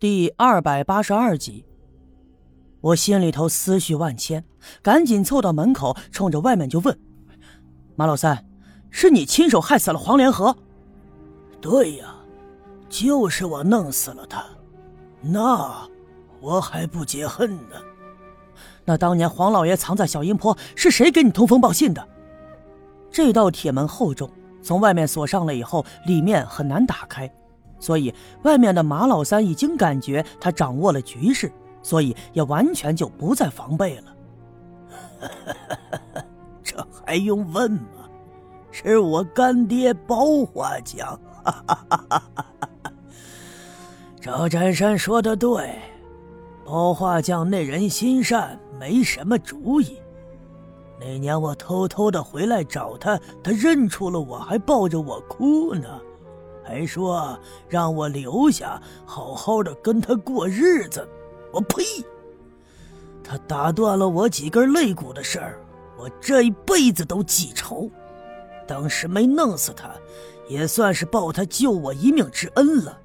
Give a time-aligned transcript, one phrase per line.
[0.00, 1.64] 第二百八十二集，
[2.80, 4.44] 我心里头思绪万千，
[4.80, 6.96] 赶紧凑到门口，冲着外面就问
[7.98, 8.46] ：“马老三，
[8.90, 10.56] 是你亲手害死了黄连河
[11.60, 12.14] ？”“对呀，
[12.88, 14.46] 就是我弄死了他。
[15.20, 15.88] 那
[16.40, 17.74] 我还不解恨呢。
[18.84, 22.08] 那当年黄老爷藏在小阴坡，是谁给你通风报信的？”
[23.10, 24.30] 这道铁门厚重，
[24.62, 27.28] 从外面锁上了以后，里面很难打开。
[27.80, 34.14] 所以，外面的马老三已经感觉他掌握了局势，所以也完全就不再防备了。
[36.62, 37.80] 这还用问吗？
[38.70, 41.18] 是我干爹包花匠。
[44.20, 45.78] 赵占山说的对，
[46.64, 49.96] 包画匠那人心善，没什么主意。
[51.00, 55.88] 那年我偷偷的回来找他，他认出了我，还抱着我哭呢。
[56.68, 61.08] 还说让我留下，好好的跟他过日子。
[61.50, 61.82] 我呸！
[63.24, 65.58] 他打断了我几根肋骨的事儿，
[65.98, 67.90] 我这一辈子都记仇。
[68.66, 69.90] 当时没弄死他，
[70.46, 73.00] 也算是报他救我一命之恩了。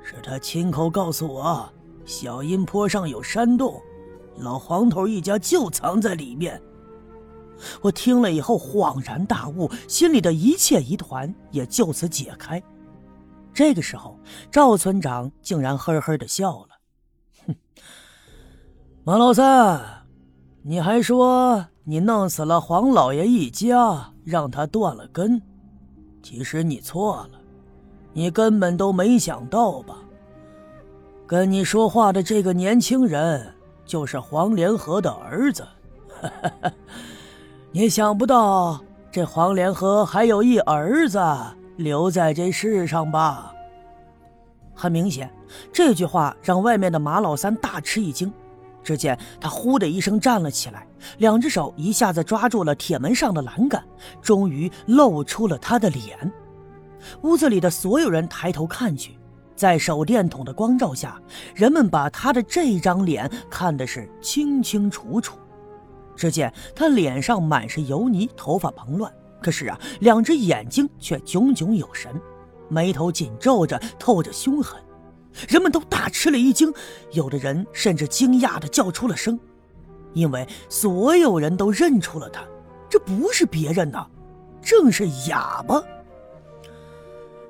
[0.00, 1.68] 是他亲口告诉我，
[2.04, 3.82] 小阴坡上有山洞，
[4.36, 6.62] 老黄头一家就藏在里面。
[7.82, 12.62] 我听了以后恍然大悟，心里的一切疑团也就此解开。
[13.52, 14.18] 这个时候，
[14.50, 16.68] 赵村长竟然呵呵的笑了
[17.46, 17.54] ：“哼，
[19.04, 20.06] 马老三，
[20.62, 25.42] 你还说你弄死了黄老爷一家，让他断了根。
[26.22, 27.40] 其实你错了，
[28.12, 29.96] 你根本都没想到吧？
[31.26, 35.66] 跟你说话的这个年轻人就是黄连河的儿子。
[37.72, 38.82] ”你想不到，
[39.12, 41.20] 这黄连河还有一儿子
[41.76, 43.54] 留在这世上吧？
[44.74, 45.30] 很明显，
[45.72, 48.32] 这句话让外面的马老三大吃一惊。
[48.82, 50.84] 只见他呼的一声站了起来，
[51.18, 53.80] 两只手一下子抓住了铁门上的栏杆，
[54.20, 56.32] 终于露出了他的脸。
[57.22, 59.16] 屋子里的所有人抬头看去，
[59.54, 61.20] 在手电筒的光照下，
[61.54, 65.38] 人们把他的这张脸看的是清清楚楚。
[66.20, 69.10] 只见他脸上满是油泥，头发蓬乱，
[69.42, 72.14] 可是啊，两只眼睛却炯炯有神，
[72.68, 74.78] 眉头紧皱着，透着凶狠。
[75.48, 76.70] 人们都大吃了一惊，
[77.12, 79.40] 有的人甚至惊讶的叫出了声，
[80.12, 82.44] 因为所有人都认出了他，
[82.90, 84.06] 这不是别人呐，
[84.60, 85.82] 正是哑巴。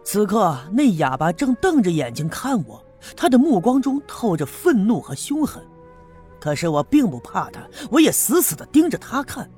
[0.05, 2.81] 此刻，那哑巴正瞪着眼睛看我，
[3.17, 5.61] 他的目光中透着愤怒和凶狠。
[6.41, 9.49] 可是我并不怕他，我也死死的盯着他看。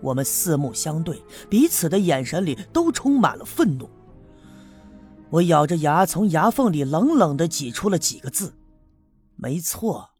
[0.00, 3.88] 我们四目相对，彼此的眼神里都充满了愤怒。
[5.30, 8.54] 我咬着牙，从牙缝里冷冷的挤出了几个字
[9.34, 10.10] ：“没错，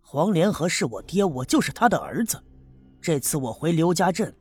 [0.00, 2.42] 黄连河是我爹，我就是他的儿子。
[3.00, 4.34] 这次我回刘家镇，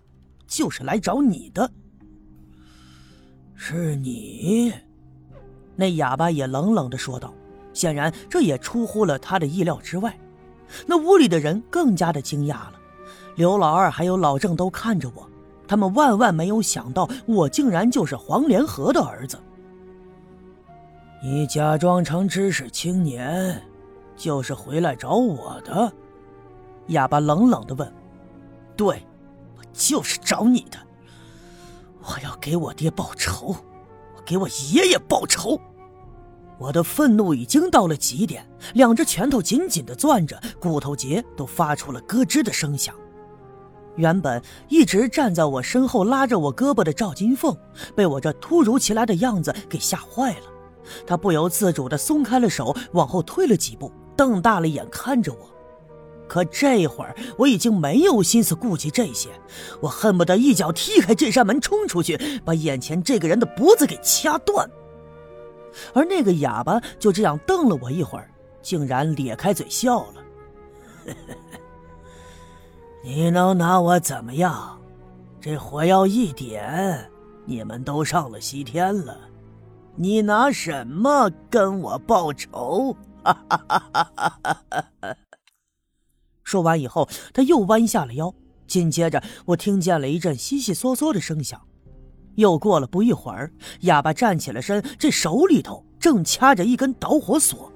[0.47, 1.71] 就是来找你的。”
[3.55, 4.73] 是你？
[5.75, 7.33] 那哑巴也冷冷的说道。
[7.71, 10.17] 显然，这也出乎了他的意料之外。
[10.85, 12.73] 那屋里的人更加的惊讶了，
[13.35, 15.27] 刘老二还有老郑都看着我，
[15.67, 19.39] 他们万万没有想到我竟然就是黄连河的儿子。
[21.21, 23.61] 你假装成知识青年，
[24.15, 25.91] 就是回来找我的？
[26.87, 27.93] 哑巴冷冷的问
[28.75, 29.05] ：“对，
[29.57, 30.77] 我就是找你的，
[32.01, 33.55] 我要给我爹报仇，
[34.15, 35.59] 我给我爷爷报仇。”
[36.59, 42.93] 我的愤怒已经到了极点，两只拳头紧紧的攥着，骨头节都发出了咯吱的声响。
[43.95, 47.57] 原本一直站在我身后拉着我胳膊的赵金凤，
[47.95, 50.45] 被我这突如其来的样子给吓坏了，
[51.07, 55.49] 他不由自主的松开了手，往后退了几步，瞪大了眼看着我。
[56.27, 59.29] 可这会儿我已经没有心思顾及这些，
[59.81, 64.69] 我恨不得一脚踢开这扇门冲出去，把眼前这个人的脖子给掐断。
[65.93, 68.29] 而那个哑巴就这样瞪了我一会儿，
[68.61, 70.23] 竟然咧开嘴笑了。
[73.03, 74.77] 你能拿我怎么样？
[75.41, 77.09] 这火药一点，
[77.45, 79.17] 你们都上了西天了。
[79.95, 82.95] 你拿什么跟我报仇？
[86.43, 88.33] 说完以后，他又弯下了腰。
[88.67, 91.61] 紧接着，我听见了一阵悉悉嗦嗦的声响。
[92.39, 93.51] 又过了不一会儿，
[93.81, 97.71] 哑巴站起了身，这手里头正掐着一根导火索。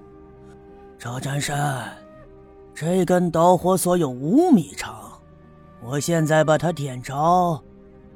[0.98, 1.92] 赵占山，
[2.74, 5.12] 这根导火索有五米长，
[5.83, 7.62] 我现在把它点着，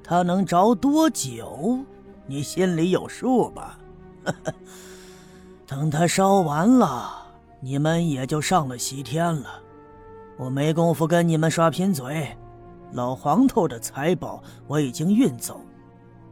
[0.04, 1.80] 它能着多久？
[2.26, 3.78] 你心里有数吧？
[5.68, 7.28] 等它烧完了，
[7.60, 9.62] 你们也就上了西天了。
[10.38, 12.38] 我没工夫跟你们耍贫嘴，
[12.94, 15.60] 老黄头的财宝我已经运走，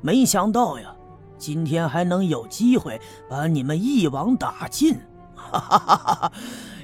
[0.05, 0.95] 没想到呀，
[1.35, 4.93] 今天还能有机会把你们一网打尽，
[5.35, 6.31] 哈哈哈哈哈！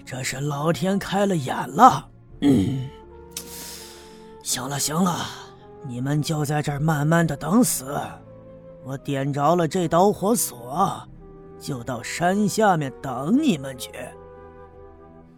[0.04, 2.10] 这是老天开了眼了。
[2.42, 2.90] 嗯，
[4.42, 5.20] 行了行了，
[5.88, 7.96] 你们就在这儿慢慢的等死，
[8.84, 11.08] 我点着了这导火索，
[11.60, 13.92] 就到山下面等你们去。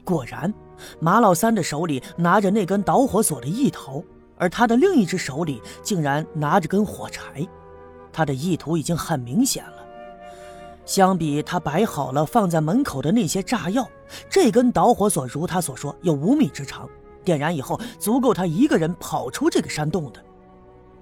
[0.05, 0.53] 果然。
[0.99, 4.03] 马老三的手里拿着那根导火索的一头，
[4.37, 7.47] 而他的另一只手里竟然拿着根火柴。
[8.13, 9.83] 他的意图已经很明显了。
[10.85, 13.89] 相比他摆好了放在门口的那些炸药，
[14.29, 16.87] 这根导火索如他所说有五米之长，
[17.23, 20.23] 点燃以后足够他一个人跑出这个山洞的。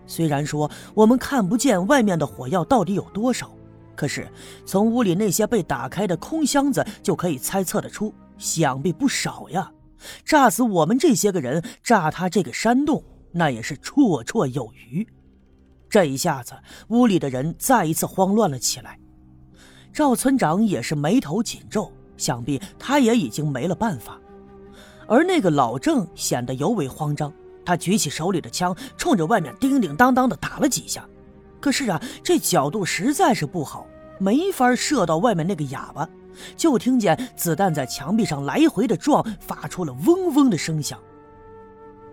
[0.08, 3.52] 虽然说我们看不见外面的火药到底有多少，
[3.96, 4.28] 可是
[4.66, 8.13] 从屋里那些被打开的空箱子就可以猜测得出。
[8.38, 9.72] 想必不少呀！
[10.25, 15.08] 炸死我们这些个人，炸他这个山洞，那也是绰绰有余。
[15.91, 16.53] 这一下子，
[16.88, 18.97] 屋里的人再一次慌乱了起来。
[19.91, 24.17] 赵村长也是眉头紧皱，想必他也已经没了办法。
[25.05, 27.29] 而那个老郑显得尤为慌张，
[27.65, 31.05] 他举起手里的枪，冲着外面叮叮当当的打了几下。
[31.59, 33.85] 可是啊，这角度实在是不好，
[34.17, 36.07] 没法射到外面那个哑巴。
[36.55, 40.97] 就听见子弹在墙壁上来回的撞，发出了嗡嗡的声响。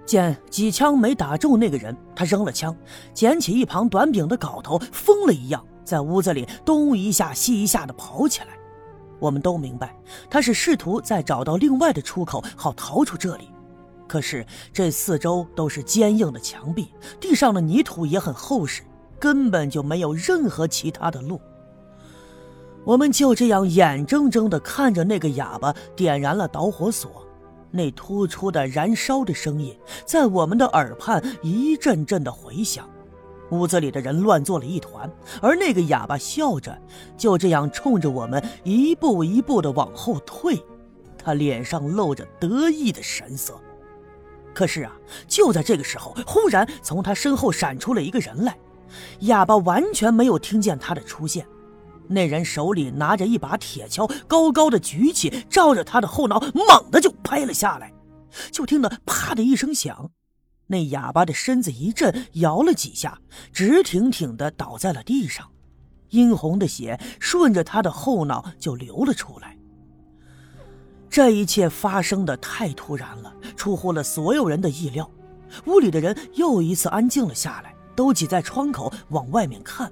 [0.09, 2.75] 见几枪没打中那个人，他扔了枪，
[3.13, 8.49] 捡起一旁短柄的镐头，疯了一样在屋子里东一下西一下的跑起来。
[9.21, 9.95] 我们都明白，
[10.31, 13.51] 他是试图再找到另外的出口，好逃出这里。
[14.07, 16.89] 可是这四周都是坚硬的墙壁，
[17.21, 18.83] 地上的泥土也很厚实，
[19.21, 21.39] 根本就没有任何其他的路。
[22.85, 27.28] 我们就这样眼睁睁地看着那个哑巴点燃了导火索，
[27.71, 32.89] 那突出的燃烧的声音在我们的耳畔一阵阵的回响，
[33.51, 35.11] 屋子里的人乱作了一团，
[35.43, 36.77] 而那个哑巴笑着，
[37.17, 40.63] 就这样冲着我们一步一步的往后退，
[41.17, 43.59] 他脸上露着得意的神色。
[44.55, 44.93] 可是啊，
[45.27, 48.57] 就在这个时候，忽然从他身后闪出了一个人来，
[49.21, 51.47] 哑巴完全没有听见他的出现。
[52.09, 57.93] 那人手里拿着一把铁锹，高高的举起，照着他的后脑猛地就拍了下来。
[58.51, 60.11] 就听得“啪”的一声响，
[60.67, 63.19] 那哑巴的身子一震，摇了几下，
[63.53, 65.51] 直挺挺的倒在了地上，
[66.11, 69.57] 殷红的血顺着他的后脑就流了出来。
[71.11, 75.11] 这一切发生的太突然了，出乎了所有人的意料。
[75.65, 79.91] 屋里的人又一次安静了下来，都挤在窗口往外面看。